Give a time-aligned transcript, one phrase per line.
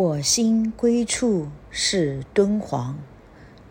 [0.00, 2.94] 我心归处是敦煌，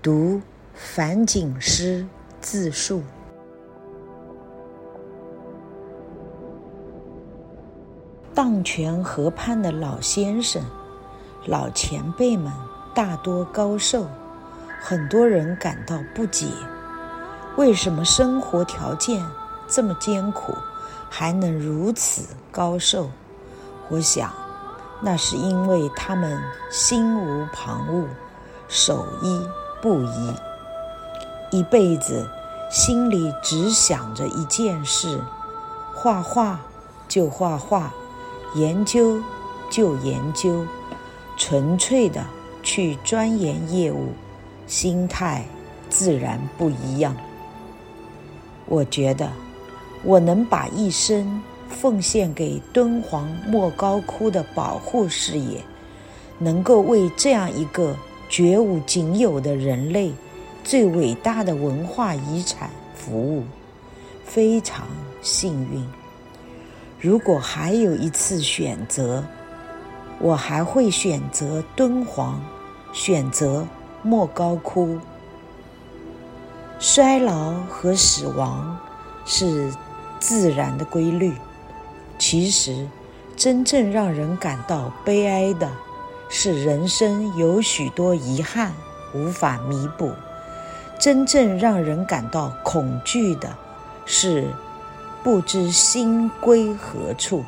[0.01, 0.41] 读
[0.73, 2.05] 樊锦诗
[2.41, 3.01] 自述。
[8.35, 10.61] 荡泉河畔的老先生、
[11.45, 12.51] 老前辈们
[12.93, 14.05] 大多高寿，
[14.81, 16.47] 很多人感到不解：
[17.55, 19.25] 为什么生活条件
[19.65, 20.53] 这么艰苦，
[21.09, 23.09] 还能如此高寿？
[23.87, 24.29] 我想。
[24.99, 26.41] 那是因为他们
[26.71, 28.05] 心无旁骛，
[28.67, 29.41] 守一
[29.81, 30.33] 不移，
[31.51, 32.27] 一辈子
[32.71, 35.21] 心里只想着一件事：
[35.93, 36.59] 画画
[37.07, 37.93] 就画画，
[38.55, 39.21] 研究
[39.69, 40.65] 就研究，
[41.37, 42.25] 纯粹的
[42.63, 44.13] 去钻研业务，
[44.65, 45.45] 心态
[45.89, 47.15] 自然不一样。
[48.65, 49.31] 我觉得，
[50.03, 51.41] 我能把一生。
[51.69, 55.63] 奉献给敦煌莫高窟的保护事业，
[56.39, 57.95] 能够为这样一个
[58.29, 60.11] 绝无仅有的人类
[60.63, 63.43] 最伟大的文化遗产服务，
[64.25, 64.87] 非常
[65.21, 65.85] 幸运。
[66.99, 69.23] 如果还有一次选择，
[70.19, 72.41] 我还会选择敦煌，
[72.91, 73.67] 选择
[74.01, 74.97] 莫高窟。
[76.79, 78.77] 衰老和死亡
[79.25, 79.71] 是
[80.19, 81.33] 自然的规律。
[82.17, 82.87] 其实，
[83.35, 85.69] 真正让人感到悲哀的，
[86.29, 88.73] 是人生有许多遗憾
[89.13, 90.09] 无法弥补；
[90.99, 93.55] 真正让人感到恐惧的，
[94.05, 94.45] 是
[95.23, 97.43] 不知心归何处。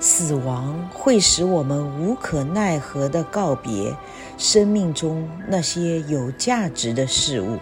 [0.00, 3.94] 死亡会使我们无可奈何地告别
[4.38, 7.58] 生命中那些有价值的事物，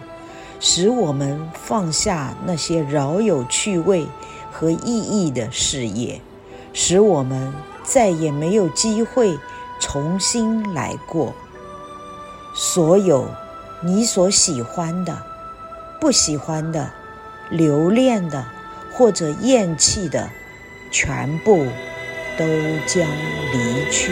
[0.59, 4.05] 使我们放下那些饶有趣味。
[4.59, 6.19] 和意义的事业，
[6.73, 9.37] 使我们再也没有机会
[9.79, 11.35] 重新来过。
[12.55, 13.29] 所有
[13.83, 15.21] 你所喜欢的、
[16.01, 16.89] 不喜欢的、
[17.51, 18.43] 留恋的
[18.91, 20.27] 或者厌弃的，
[20.91, 21.67] 全部
[22.35, 22.43] 都
[22.87, 23.07] 将
[23.53, 24.11] 离去。